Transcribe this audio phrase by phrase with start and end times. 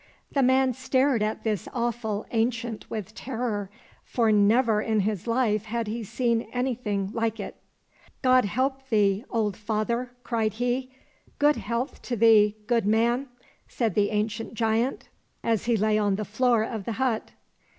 [0.31, 3.69] The man stared at this awful Ancient with terror,
[4.03, 7.57] for never in his life had he seen anything like it."
[8.23, 10.89] God help thee, old father!" cried he.
[11.37, 13.27] —"Good health to thee, good man!"
[13.67, 15.07] said the ancient giant,
[15.43, 17.33] as he lay on the floor of the hut.